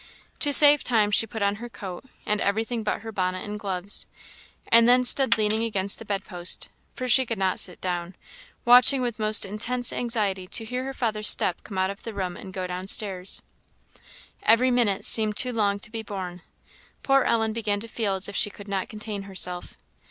To 0.39 0.51
save 0.51 0.83
time 0.83 1.11
she 1.11 1.27
put 1.27 1.43
on 1.43 1.57
her 1.57 1.69
coat, 1.69 2.03
and 2.25 2.41
everything 2.41 2.81
but 2.81 3.01
her 3.01 3.11
bonnet 3.11 3.45
and 3.45 3.59
gloves; 3.59 4.07
and 4.69 4.89
then 4.89 5.05
stood 5.05 5.37
leaning 5.37 5.63
against 5.63 5.99
the 5.99 6.05
bed 6.05 6.25
post, 6.25 6.69
for 6.95 7.07
she 7.07 7.23
could 7.23 7.37
not 7.37 7.59
sit 7.59 7.79
down, 7.79 8.15
watching 8.65 9.03
with 9.03 9.19
most 9.19 9.45
intense 9.45 9.93
anxiety 9.93 10.47
to 10.47 10.65
hear 10.65 10.85
her 10.85 10.95
father's 10.95 11.29
step 11.29 11.63
come 11.63 11.77
out 11.77 11.91
of 11.91 12.01
the 12.01 12.15
room 12.15 12.35
and 12.35 12.51
go 12.51 12.65
down 12.65 12.87
stairs. 12.87 13.43
Every 14.41 14.71
minute 14.71 15.05
seemed 15.05 15.37
too 15.37 15.53
long 15.53 15.77
to 15.77 15.91
be 15.91 16.01
borne; 16.01 16.41
poor 17.03 17.21
Ellen 17.23 17.53
began 17.53 17.79
to 17.81 17.87
feel 17.87 18.15
as 18.15 18.27
if 18.27 18.35
she 18.35 18.49
could 18.49 18.67
not 18.67 18.89
contain 18.89 19.21
herself. 19.29 19.77